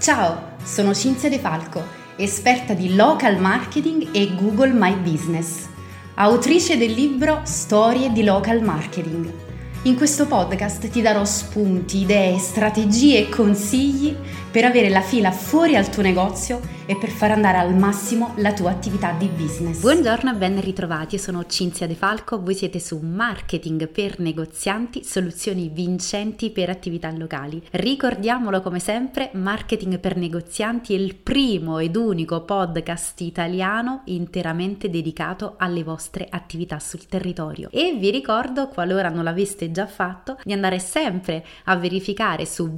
Ciao, 0.00 0.54
sono 0.64 0.94
Cinzia 0.94 1.28
De 1.28 1.38
Falco, 1.38 1.82
esperta 2.16 2.72
di 2.72 2.96
local 2.96 3.38
marketing 3.38 4.08
e 4.12 4.34
Google 4.34 4.72
My 4.72 4.94
Business, 4.96 5.68
autrice 6.14 6.78
del 6.78 6.92
libro 6.92 7.42
Storie 7.44 8.10
di 8.10 8.24
local 8.24 8.62
marketing. 8.62 9.30
In 9.82 9.96
questo 9.96 10.26
podcast 10.26 10.88
ti 10.88 11.02
darò 11.02 11.22
spunti, 11.26 11.98
idee, 11.98 12.38
strategie 12.38 13.18
e 13.18 13.28
consigli 13.28 14.16
per 14.50 14.64
avere 14.64 14.88
la 14.88 15.00
fila 15.00 15.30
fuori 15.30 15.76
al 15.76 15.88
tuo 15.90 16.02
negozio 16.02 16.78
e 16.90 16.96
per 16.96 17.10
far 17.10 17.30
andare 17.30 17.58
al 17.58 17.72
massimo 17.72 18.34
la 18.38 18.52
tua 18.52 18.70
attività 18.70 19.12
di 19.12 19.28
business. 19.28 19.78
Buongiorno 19.78 20.32
e 20.32 20.34
ben 20.34 20.60
ritrovati, 20.60 21.14
io 21.14 21.20
sono 21.20 21.46
Cinzia 21.46 21.86
De 21.86 21.94
Falco, 21.94 22.42
voi 22.42 22.54
siete 22.54 22.80
su 22.80 22.98
Marketing 22.98 23.88
per 23.88 24.18
negozianti, 24.18 25.04
soluzioni 25.04 25.70
vincenti 25.72 26.50
per 26.50 26.68
attività 26.68 27.08
locali. 27.12 27.62
Ricordiamolo 27.70 28.60
come 28.60 28.80
sempre, 28.80 29.30
Marketing 29.34 30.00
per 30.00 30.16
negozianti 30.16 30.92
è 30.92 30.98
il 30.98 31.14
primo 31.14 31.78
ed 31.78 31.94
unico 31.94 32.42
podcast 32.42 33.20
italiano 33.20 34.02
interamente 34.06 34.90
dedicato 34.90 35.54
alle 35.58 35.84
vostre 35.84 36.26
attività 36.28 36.80
sul 36.80 37.06
territorio. 37.06 37.68
E 37.70 37.94
vi 38.00 38.10
ricordo, 38.10 38.66
qualora 38.66 39.10
non 39.10 39.22
l'aveste 39.22 39.70
già 39.70 39.86
fatto, 39.86 40.38
di 40.42 40.52
andare 40.52 40.80
sempre 40.80 41.46
a 41.66 41.76
verificare 41.76 42.46
su 42.46 42.68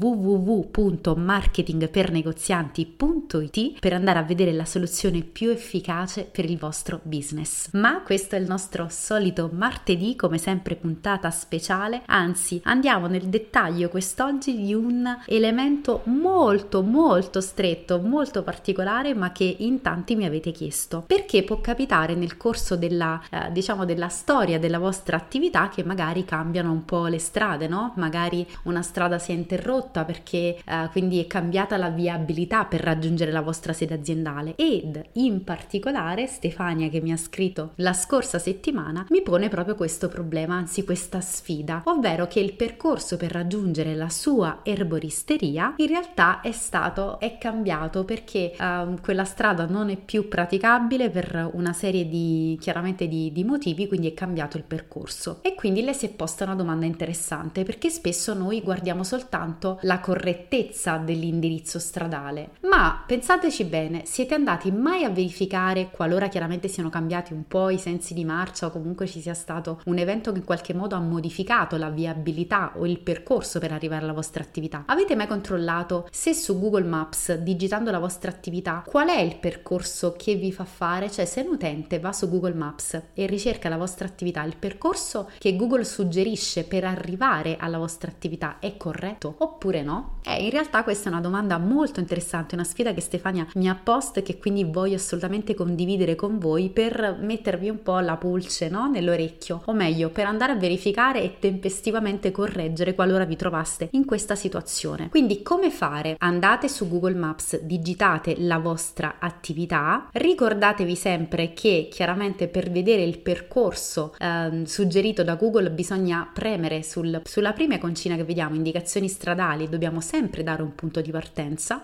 www.marketingpernegozianti.it 1.63 3.81
per 3.81 3.93
andare 3.93 4.19
a 4.19 4.23
vedere 4.23 4.53
la 4.53 4.65
soluzione 4.65 5.21
più 5.23 5.51
efficace 5.51 6.25
per 6.25 6.49
il 6.49 6.57
vostro 6.59 7.01
business. 7.03 7.71
Ma 7.73 8.03
questo 8.03 8.37
è 8.37 8.39
il 8.39 8.47
nostro 8.47 8.89
solito 8.91 9.51
martedì, 9.53 10.17
come 10.17 10.39
sempre 10.39 10.75
puntata 10.75 11.31
speciale, 11.31 12.03
anzi 12.07 12.61
andiamo 12.65 13.07
nel 13.07 13.29
dettaglio 13.29 13.89
quest'oggi 13.89 14.57
di 14.57 14.75
un 14.75 15.19
elemento 15.27 16.01
molto 16.05 16.83
molto 16.83 17.41
stretto, 17.41 18.01
molto 18.01 18.43
particolare, 18.43 19.15
ma 19.15 19.31
che 19.33 19.57
in 19.61 19.81
tanti 19.81 20.17
mi 20.17 20.25
avete 20.25 20.51
chiesto. 20.51 21.05
Perché 21.07 21.45
può 21.45 21.61
capitare 21.61 22.15
nel 22.15 22.37
corso 22.37 22.77
della 22.77 23.21
eh, 23.31 23.53
diciamo 23.53 23.85
della 23.85 24.09
storia 24.09 24.59
della 24.59 24.79
vostra 24.79 25.17
attività 25.17 25.69
che 25.69 25.85
magari 25.85 26.25
cambiano 26.25 26.73
un 26.73 26.85
po' 26.85 27.07
le 27.07 27.19
strade, 27.19 27.69
no? 27.69 27.93
Magari 27.97 28.47
una 28.65 28.83
strada 28.83 29.19
si 29.19 29.33
è 29.33 29.35
interrotta 29.35 30.05
perché 30.05 30.59
eh, 30.65 30.89
quindi 30.91 31.21
è 31.21 31.27
cambiata 31.27 31.52
la 31.77 31.91
viabilità 31.91 32.65
per 32.65 32.81
raggiungere 32.81 33.31
la 33.31 33.41
vostra 33.43 33.73
sede 33.73 33.95
aziendale 33.95 34.55
ed 34.57 35.03
in 35.13 35.45
particolare 35.45 36.27
Stefania 36.27 36.89
che 36.89 37.01
mi 37.01 37.13
ha 37.13 37.17
scritto 37.17 37.73
la 37.77 37.93
scorsa 37.93 38.39
settimana 38.39 39.07
mi 39.11 39.23
pone 39.23 39.49
proprio 39.49 39.75
questo 39.75 40.09
problema, 40.09 40.55
anzi 40.55 40.85
questa 40.85 41.21
sfida, 41.21 41.83
ovvero 41.85 42.27
che 42.27 42.41
il 42.41 42.55
percorso 42.55 43.17
per 43.17 43.33
raggiungere 43.33 43.95
la 43.95 44.09
sua 44.09 44.61
erboristeria 44.63 45.75
in 45.77 45.87
realtà 45.87 46.41
è 46.41 46.53
stato 46.53 47.21
è 47.21 47.37
cambiato 47.39 48.05
perché 48.05 48.55
uh, 48.59 48.99
quella 49.01 49.25
strada 49.25 49.67
non 49.67 49.91
è 49.91 49.97
più 49.97 50.29
praticabile 50.29 51.11
per 51.11 51.51
una 51.53 51.73
serie 51.73 52.09
di 52.09 52.57
chiaramente 52.61 53.09
di, 53.09 53.31
di 53.33 53.45
motivi, 53.45 53.89
quindi 53.89 54.09
è 54.09 54.15
cambiato 54.15 54.57
il 54.57 54.65
percorso. 54.65 55.39
E 55.43 55.55
quindi 55.55 55.83
le 55.83 55.93
si 55.93 56.07
è 56.07 56.11
posta 56.11 56.45
una 56.45 56.55
domanda 56.55 56.87
interessante 56.87 57.65
perché 57.65 57.91
spesso 57.91 58.35
noi 58.35 58.63
guardiamo 58.63 59.05
soltanto 59.05 59.79
la 59.83 60.01
correttezza 60.01 60.97
dell'indirizzo 60.97 61.41
stradale, 61.79 62.53
ma 62.63 63.03
pensateci 63.07 63.65
bene 63.65 64.03
siete 64.05 64.35
andati 64.35 64.71
mai 64.71 65.05
a 65.05 65.11
verificare, 65.11 65.91
qualora 65.91 66.29
chiaramente 66.29 66.69
siano 66.69 66.91
cambiati 66.91 67.33
un 67.33 67.47
po' 67.47 67.71
i 67.71 67.79
sensi 67.79 68.15
di 68.15 68.25
marcia 68.25 68.67
o 68.67 68.71
comunque 68.71 69.07
ci 69.07 69.21
sia 69.21 69.35
stato 69.35 69.81
un 69.87 69.99
evento 69.99 70.33
che 70.33 70.39
in 70.39 70.45
qualche 70.45 70.75
modo 70.75 70.95
ha 70.95 71.01
modificato 71.01 71.77
la 71.77 71.91
viabilità 71.91 72.73
o 72.77 72.87
il 72.87 73.01
percorso 73.01 73.59
per 73.59 73.73
arrivare 73.73 74.03
alla 74.03 74.13
vostra 74.13 74.43
attività? 74.43 74.85
Avete 74.87 75.17
mai 75.17 75.27
controllato 75.27 76.07
se 76.11 76.35
su 76.35 76.59
Google 76.59 76.85
Maps, 76.85 77.35
digitando 77.35 77.91
la 77.91 77.99
vostra 77.99 78.31
attività, 78.31 78.85
qual 78.87 79.09
è 79.09 79.21
il 79.21 79.37
percorso 79.37 80.15
che 80.17 80.35
vi 80.35 80.53
fa 80.53 80.65
fare? 80.65 81.11
Cioè 81.11 81.25
se 81.25 81.41
un 81.41 81.55
utente 81.55 81.99
va 81.99 82.13
su 82.13 82.29
Google 82.29 82.55
Maps 82.55 83.01
e 83.15 83.27
ricerca 83.27 83.69
la 83.69 83.77
vostra 83.77 84.07
attività, 84.07 84.43
il 84.45 84.57
percorso 84.57 85.31
che 85.39 85.57
Google 85.57 85.85
suggerisce 85.85 86.65
per 86.65 86.85
arrivare 86.85 87.57
alla 87.59 87.79
vostra 87.79 88.11
attività 88.11 88.59
è 88.59 88.77
corretto 88.77 89.35
oppure 89.39 89.83
no? 89.83 90.19
Eh, 90.25 90.45
in 90.45 90.51
realtà 90.51 90.83
questa 90.83 91.09
è 91.09 91.13
una 91.13 91.21
domanda 91.21 91.31
molto 91.41 92.01
interessante, 92.01 92.55
una 92.55 92.65
sfida 92.65 92.93
che 92.93 93.01
Stefania 93.01 93.47
mi 93.55 93.69
ha 93.69 93.75
post 93.75 94.23
che 94.23 94.39
quindi 94.39 94.65
voglio 94.65 94.97
assolutamente 94.97 95.55
condividere 95.55 96.15
con 96.15 96.39
voi 96.39 96.71
per 96.71 97.17
mettervi 97.21 97.69
un 97.69 97.83
po' 97.83 97.99
la 98.01 98.17
pulce 98.17 98.69
no? 98.69 98.89
nell'orecchio, 98.89 99.63
o 99.65 99.73
meglio, 99.73 100.11
per 100.11 100.27
andare 100.27 100.53
a 100.53 100.57
verificare 100.57 101.23
e 101.23 101.39
tempestivamente 101.39 102.31
correggere 102.31 102.95
qualora 102.95 103.25
vi 103.25 103.37
trovaste 103.37 103.89
in 103.93 104.05
questa 104.05 104.35
situazione. 104.35 105.09
Quindi 105.09 105.43
come 105.43 105.71
fare? 105.71 106.17
Andate 106.19 106.69
su 106.69 106.89
Google 106.89 107.15
Maps, 107.15 107.61
digitate 107.61 108.37
la 108.39 108.59
vostra 108.59 109.17
attività, 109.19 110.09
ricordatevi 110.13 110.97
sempre 110.97 111.53
che 111.53 111.89
chiaramente 111.91 112.49
per 112.49 112.71
vedere 112.71 113.03
il 113.03 113.19
percorso 113.19 114.15
eh, 114.19 114.63
suggerito 114.65 115.23
da 115.23 115.35
Google 115.35 115.71
bisogna 115.71 116.29
premere 116.33 116.83
sul, 116.83 117.23
sulla 117.25 117.53
prima 117.53 117.75
iconcina 117.75 118.17
che 118.17 118.25
vediamo, 118.25 118.55
indicazioni 118.55 119.09
stradali, 119.09 119.69
dobbiamo 119.69 120.01
sempre 120.01 120.43
dare 120.43 120.63
un 120.63 120.75
punto 120.75 121.01
di 121.01 121.11
partenza, 121.11 121.22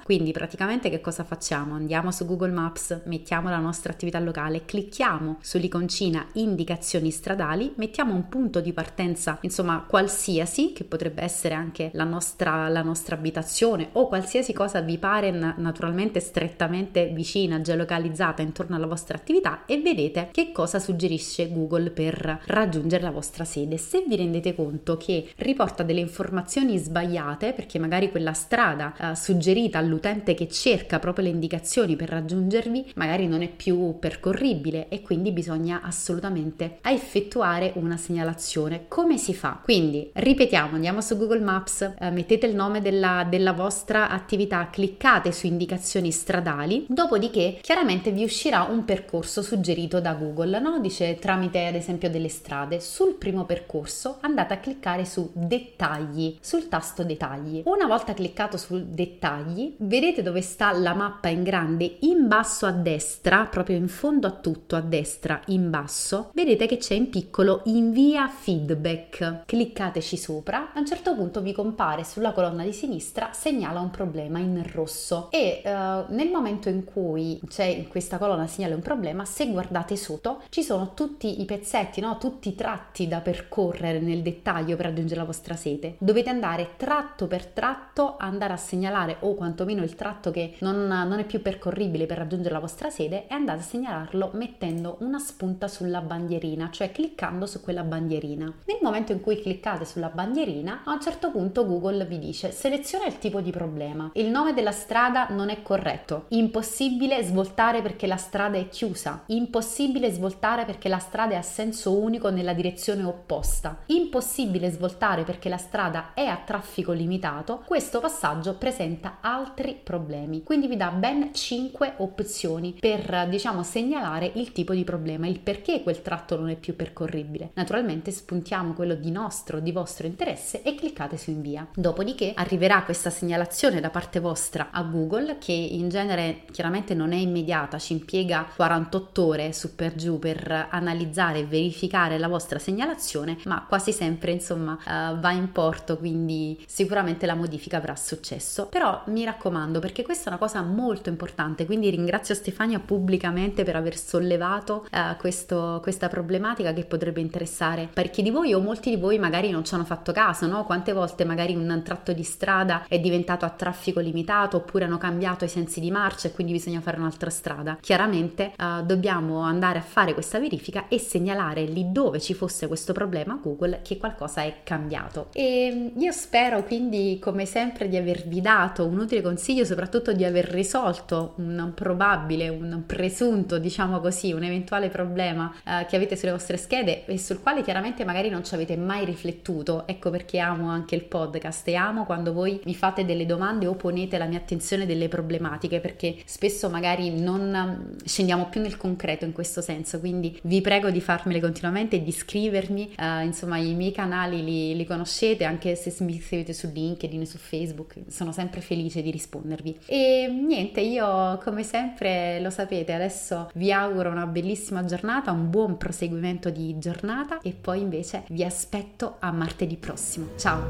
quindi 0.05 0.33
praticamente 0.33 0.91
che 0.91 1.01
cosa 1.01 1.25
facciamo? 1.25 1.75
andiamo 1.75 2.11
su 2.11 2.27
Google 2.27 2.51
Maps, 2.51 3.03
mettiamo 3.05 3.49
la 3.49 3.59
nostra 3.59 3.93
attività 3.93 4.19
locale, 4.19 4.65
clicchiamo 4.65 5.39
sull'iconcina 5.41 6.27
indicazioni 6.35 7.11
stradali, 7.11 7.73
mettiamo 7.77 8.15
un 8.15 8.29
punto 8.29 8.61
di 8.61 8.73
partenza, 8.73 9.39
insomma 9.43 9.85
qualsiasi, 9.87 10.73
che 10.73 10.85
potrebbe 10.85 11.23
essere 11.23 11.55
anche 11.55 11.91
la 11.95 12.05
nostra, 12.05 12.69
la 12.69 12.83
nostra 12.83 13.15
abitazione 13.15 13.91
o 13.93 14.09
qualsiasi 14.09 14.53
cosa 14.53 14.81
vi 14.81 14.99
pare 14.99 15.31
naturalmente 15.31 16.21
strettamente 16.21 17.07
vicina, 17.07 17.61
geolocalizzata 17.61 18.43
intorno 18.43 18.77
alla 18.77 18.87
vostra 18.87 19.17
attività 19.17 19.65
e 19.67 19.81
vedete 19.81 20.29
che 20.33 20.53
cosa 20.53 20.79
suggerisce 20.79 21.51
Google 21.51 21.91
per 21.91 22.41
raggiungere 22.47 23.03
la 23.03 23.11
vostra 23.11 23.45
sede. 23.45 23.79
Se 23.79 24.05
vi 24.07 24.17
rendete 24.17 24.55
conto 24.55 24.97
che 24.97 25.31
riporta 25.37 25.83
delle 25.83 26.01
informazioni 26.01 26.77
sbagliate, 26.79 27.53
perché 27.53 27.79
magari 27.79 28.11
quella 28.11 28.33
strada 28.33 28.95
eh, 28.97 29.17
suggerita 29.29 29.77
all'utente 29.77 30.33
che 30.33 30.49
cerca 30.49 30.99
proprio 30.99 31.25
le 31.27 31.31
indicazioni 31.31 31.97
per 31.97 32.09
raggiungervi 32.09 32.93
magari 32.95 33.27
non 33.27 33.43
è 33.43 33.49
più 33.49 33.99
percorribile 33.99 34.89
e 34.89 35.03
quindi 35.03 35.33
bisogna 35.33 35.83
assolutamente 35.83 36.79
effettuare 36.83 37.73
una 37.75 37.99
segnalazione. 37.99 38.87
Come 38.89 39.19
si 39.19 39.35
fa? 39.35 39.61
Quindi 39.63 40.09
ripetiamo, 40.15 40.77
andiamo 40.77 41.03
su 41.03 41.19
Google 41.19 41.41
Maps, 41.41 41.93
eh, 41.99 42.11
mettete 42.11 42.47
il 42.47 42.55
nome 42.55 42.81
della, 42.81 43.27
della 43.29 43.53
vostra 43.53 44.09
attività, 44.09 44.71
cliccate 44.71 45.31
su 45.31 45.47
indicazioni 45.47 46.11
stradali, 46.11 46.87
dopodiché 46.89 47.59
chiaramente 47.61 48.13
vi 48.13 48.25
uscirà 48.25 48.63
un 48.63 48.87
percorso 48.87 49.43
suggerito 49.43 50.01
da 50.01 50.15
Google, 50.15 50.59
no? 50.59 50.81
Dice 50.81 51.17
tramite 51.17 51.67
ad 51.67 51.75
esempio 51.75 52.09
delle 52.09 52.31
strade. 52.31 52.81
Sul 52.81 53.17
primo 53.17 53.45
percorso 53.45 54.17
andate 54.23 54.55
a 54.55 54.59
cliccare 54.59 55.05
su 55.05 55.31
dettagli, 55.35 56.39
sul 56.41 56.69
tasto 56.69 57.05
dettagli. 57.05 57.61
Una 57.67 57.87
volta 57.87 58.15
cliccato 58.15 58.57
su 58.57 58.83
dettagli 58.89 59.17
dettagli, 59.19 59.75
vedete 59.79 60.23
dove 60.23 60.41
sta 60.41 60.73
la 60.73 60.95
mappa 60.95 61.29
in 61.29 61.43
grande 61.43 61.97
in 62.01 62.29
basso 62.29 62.67
a 62.67 62.71
destra, 62.71 63.47
proprio 63.51 63.77
in 63.77 63.89
fondo 63.89 64.29
a 64.29 64.31
tutto 64.31 64.77
a 64.77 64.81
destra 64.81 65.41
in 65.47 65.69
basso, 65.71 66.31
vedete 66.35 66.67
che 66.67 66.77
c'è 66.77 66.95
in 66.95 67.11
piccolo 67.11 67.63
invia 67.65 68.29
feedback. 68.29 69.43
Cliccateci 69.45 70.17
sopra, 70.17 70.73
a 70.73 70.79
un 70.79 70.87
certo 70.87 71.15
punto 71.15 71.43
vi 71.43 71.53
compare 71.53 72.05
sulla 72.05 72.33
colonna 72.33 72.63
di 72.63 72.73
sinistra 72.73 73.31
segnala 73.33 73.81
un 73.81 73.91
problema 73.91 74.39
in 74.39 74.63
rosso 74.73 75.29
e 75.31 75.63
uh, 75.65 76.13
nel 76.15 76.31
momento 76.31 76.69
in 76.69 76.85
cui 76.85 77.41
c'è 77.49 77.65
in 77.65 77.89
questa 77.89 78.19
colonna 78.19 78.47
segnala 78.47 78.77
un 78.77 78.83
problema, 78.83 79.25
se 79.25 79.51
guardate 79.51 79.97
sotto 79.97 80.43
ci 80.49 80.63
sono 80.63 80.95
tutti 80.95 81.41
i 81.41 81.45
pezzetti, 81.45 82.01
no? 82.01 82.19
tutti 82.19 82.51
i 82.51 82.55
tratti 82.55 83.09
da 83.09 83.21
percorrere 83.21 83.99
nel 83.99 84.23
dettaglio 84.23 84.77
per 84.77 84.87
raggiungere 84.87 85.21
la 85.21 85.27
vostra 85.27 85.57
sete. 85.57 85.97
Dovete 85.99 86.31
andare 86.31 86.75
tratto 86.77 87.27
per 87.27 87.47
tratto, 87.47 88.17
andare 88.19 88.53
a 88.53 88.57
segnalare 88.57 89.08
o 89.21 89.35
quantomeno 89.35 89.83
il 89.83 89.95
tratto 89.95 90.31
che 90.31 90.55
non, 90.61 90.87
non 90.87 91.19
è 91.19 91.25
più 91.25 91.43
percorribile 91.43 92.07
per 92.07 92.19
raggiungere 92.19 92.55
la 92.55 92.61
vostra 92.61 92.91
sede 92.91 93.27
e 93.27 93.35
andate 93.35 93.61
a 93.61 93.63
segnalarlo 93.63 94.31
mettendo 94.35 94.97
una 95.01 95.19
spunta 95.19 95.69
sulla 95.69 96.01
bandierina, 96.01 96.71
cioè 96.71 96.93
cliccando 96.93 97.47
su 97.47 97.61
quella 97.61 97.83
bandierina. 97.83 98.53
Nel 98.67 98.79
momento 98.83 99.13
in 99.13 99.21
cui 99.21 99.41
cliccate 99.41 99.85
sulla 99.85 100.09
bandierina, 100.09 100.83
a 100.85 100.93
un 100.93 101.01
certo 101.01 101.31
punto 101.31 101.67
Google 101.67 102.05
vi 102.07 102.19
dice 102.19 102.51
seleziona 102.51 103.07
il 103.07 103.19
tipo 103.19 103.41
di 103.41 103.51
problema. 103.51 104.11
Il 104.15 104.29
nome 104.29 104.55
della 104.55 104.73
strada 104.73 105.29
non 105.31 105.49
è 105.49 105.63
corretto. 105.63 106.25
Impossibile 106.29 107.23
svoltare 107.23 107.83
perché 107.83 108.07
la 108.07 108.17
strada 108.17 108.59
è 108.59 108.69
chiusa. 108.69 109.23
Impossibile 109.27 110.11
svoltare 110.11 110.65
perché 110.65 110.89
la 110.89 110.99
strada 110.99 111.35
è 111.35 111.37
a 111.37 111.43
senso 111.43 111.97
unico 111.97 112.31
nella 112.31 112.53
direzione 112.53 113.05
opposta. 113.05 113.83
Impossibile 113.87 114.71
svoltare 114.71 115.25
perché 115.25 115.49
la 115.49 115.57
strada 115.57 116.13
è 116.15 116.25
a 116.25 116.41
traffico 116.45 116.93
limitato. 116.93 117.63
Questo 117.65 118.01
passaggio 118.01 118.55
presenta 118.55 118.88
altri 119.21 119.79
problemi. 119.83 120.43
Quindi 120.43 120.67
vi 120.67 120.77
dà 120.77 120.91
ben 120.91 121.33
5 121.33 121.95
opzioni 121.99 122.77
per 122.79 123.27
diciamo 123.29 123.63
segnalare 123.63 124.31
il 124.35 124.53
tipo 124.53 124.73
di 124.73 124.85
problema, 124.85 125.27
il 125.27 125.41
perché 125.41 125.83
quel 125.83 126.03
tratto 126.03 126.37
non 126.39 126.49
è 126.49 126.57
più 126.57 126.77
percorribile. 126.77 127.51
Naturalmente 127.55 128.11
spuntiamo 128.11 128.73
quello 128.73 128.95
di 128.95 129.11
nostro, 129.11 129.61
di 129.61 129.73
vostro 129.73 130.07
interesse 130.07 130.63
e 130.63 130.75
cliccate 130.75 131.17
su 131.17 131.31
invia. 131.31 131.67
Dopodiché 131.75 132.33
arriverà 132.35 132.83
questa 132.83 133.11
segnalazione 133.11 133.81
da 133.81 133.91
parte 133.91 134.21
vostra 134.21 134.69
a 134.71 134.83
Google 134.83 135.39
che 135.39 135.53
in 135.53 135.89
genere 135.89 136.45
chiaramente 136.51 136.95
non 136.95 137.13
è 137.13 137.17
immediata, 137.17 137.79
ci 137.79 137.93
impiega 137.93 138.49
48 138.55 139.25
ore 139.25 139.53
su 139.53 139.75
per 139.75 139.95
giù 139.95 140.19
per 140.19 140.69
analizzare 140.71 141.41
e 141.41 141.47
verificare 141.47 142.19
la 142.19 142.29
vostra 142.29 142.59
segnalazione, 142.59 143.39
ma 143.45 143.65
quasi 143.67 143.93
sempre 143.93 144.33
insomma 144.33 144.73
uh, 144.73 145.19
va 145.19 145.31
in 145.33 145.53
porto, 145.53 145.99
quindi 145.99 146.63
sicuramente 146.67 147.27
la 147.27 147.35
modifica 147.35 147.77
avrà 147.77 147.97
successo. 147.97 148.67
Però 148.79 149.03
mi 149.07 149.25
raccomando 149.25 149.81
perché 149.81 150.05
questa 150.05 150.27
è 150.27 150.29
una 150.29 150.39
cosa 150.39 150.63
molto 150.63 151.09
importante, 151.09 151.67
quindi 151.67 151.91
ringrazio 151.91 152.33
Stefania 152.33 152.79
pubblicamente 152.79 153.65
per 153.65 153.75
aver 153.75 153.97
sollevato 153.97 154.87
uh, 154.93 155.17
questo, 155.19 155.81
questa 155.83 156.07
problematica 156.07 156.73
che 156.73 156.85
potrebbe 156.85 157.21
interessare 157.21 157.89
parecchi 157.93 158.23
di 158.23 158.31
voi 158.31 158.55
o 158.55 158.61
molti 158.61 158.91
di 158.91 158.97
voi 158.97 159.19
magari 159.19 159.51
non 159.51 159.65
ci 159.65 159.75
hanno 159.75 159.85
fatto 159.85 160.13
caso, 160.13 160.47
no? 160.47 160.63
Quante 160.63 160.93
volte 160.93 161.25
magari 161.25 161.57
un 161.57 161.83
tratto 161.85 162.13
di 162.13 162.23
strada 162.23 162.85
è 162.87 163.01
diventato 163.01 163.45
a 163.45 163.51
traffico 163.51 163.99
limitato 163.99 164.59
oppure 164.59 164.85
hanno 164.85 164.97
cambiato 164.97 165.45
i 165.45 165.49
sensi 165.49 165.81
di 165.81 165.91
marcia 165.91 166.29
e 166.29 166.31
quindi 166.31 166.53
bisogna 166.53 166.81
fare 166.81 166.99
un'altra 166.99 167.31
strada. 167.31 167.79
Chiaramente 167.81 168.53
uh, 168.57 168.85
dobbiamo 168.85 169.41
andare 169.41 169.81
a 169.81 169.83
fare 169.83 170.15
questa 170.15 170.39
verifica 170.39 170.87
e 170.87 171.01
segnalare 171.01 171.65
lì 171.65 171.91
dove 171.91 172.21
ci 172.21 172.33
fosse 172.33 172.69
questo 172.69 172.93
problema 172.93 173.33
a 173.33 173.41
Google 173.43 173.81
che 173.83 173.97
qualcosa 173.97 174.43
è 174.43 174.59
cambiato. 174.63 175.31
E 175.33 175.95
io 175.97 176.13
spero 176.13 176.63
quindi 176.63 177.19
come 177.21 177.45
sempre 177.45 177.89
di 177.89 177.97
avervi 177.97 178.41
dato 178.41 178.67
un 178.77 178.99
utile 178.99 179.23
consiglio, 179.23 179.65
soprattutto 179.65 180.13
di 180.13 180.25
aver 180.25 180.47
risolto 180.47 181.35
un 181.37 181.73
probabile, 181.75 182.49
un 182.49 182.83
presunto, 182.87 183.59
diciamo 183.59 184.01
così, 184.01 184.33
un 184.33 184.43
eventuale 184.43 184.89
problema 184.89 185.53
uh, 185.65 185.87
che 185.87 185.97
avete 185.97 186.17
sulle 186.17 186.33
vostre 186.33 186.57
schede 186.57 187.05
e 187.05 187.19
sul 187.19 187.41
quale 187.41 187.63
chiaramente 187.63 188.05
magari 188.05 188.29
non 188.29 188.45
ci 188.45 188.55
avete 188.55 188.77
mai 188.77 189.05
riflettuto. 189.05 189.87
Ecco 189.87 190.11
perché 190.11 190.39
amo 190.39 190.69
anche 190.69 190.95
il 190.95 191.05
podcast 191.05 191.67
e 191.69 191.75
amo 191.75 192.05
quando 192.05 192.33
voi 192.33 192.61
mi 192.65 192.75
fate 192.75 193.05
delle 193.05 193.27
domande 193.27 193.67
o 193.67 193.75
ponete 193.75 194.19
la 194.19 194.27
mia 194.27 194.39
attenzione 194.39 194.87
delle 194.87 195.09
problematiche 195.09 195.81
perché 195.81 196.17
spesso 196.25 196.69
magari 196.69 197.19
non 197.21 197.97
scendiamo 198.05 198.49
più 198.49 198.61
nel 198.61 198.77
concreto 198.77 199.25
in 199.25 199.33
questo 199.33 199.61
senso. 199.61 200.01
Quindi 200.01 200.39
vi 200.43 200.61
prego 200.61 200.91
di 200.91 201.01
farmele 201.01 201.41
continuamente 201.41 201.97
e 201.97 202.03
di 202.03 202.13
scrivermi. 202.13 202.95
Uh, 202.99 203.25
insomma, 203.25 203.59
i 203.59 203.75
miei 203.75 203.93
canali 203.93 204.45
li, 204.45 204.77
li 204.77 204.87
conoscete 204.87 205.45
anche 205.45 205.75
se 205.75 205.95
mi 206.05 206.21
scrivete 206.21 206.53
su 206.53 206.71
LinkedIn, 206.73 207.27
su 207.27 207.39
Facebook. 207.39 207.95
Sono 208.09 208.33
sempre 208.33 208.58
felice 208.61 209.03
di 209.03 209.11
rispondervi. 209.11 209.79
E 209.87 210.29
niente, 210.29 210.81
io 210.81 211.39
come 211.43 211.63
sempre 211.63 212.41
lo 212.41 212.51
sapete, 212.51 212.93
adesso 212.93 213.51
vi 213.55 213.73
auguro 213.73 214.11
una 214.11 214.27
bellissima 214.27 214.85
giornata, 214.85 215.33
un 215.33 215.51
buon 215.51 215.77
proseguimento 215.77 216.51
di 216.51 216.79
giornata 216.79 217.41
e 217.41 217.55
poi 217.59 217.81
invece 217.81 218.23
vi 218.29 218.45
aspetto 218.45 219.17
a 219.19 219.33
martedì 219.33 219.77
prossimo. 219.77 220.29
Ciao! 220.37 220.69